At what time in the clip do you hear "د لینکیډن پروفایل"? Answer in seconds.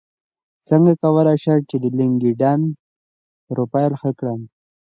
1.81-3.93